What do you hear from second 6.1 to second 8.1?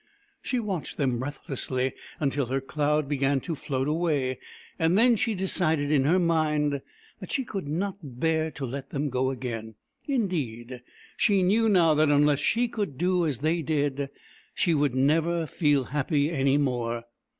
mind that she could not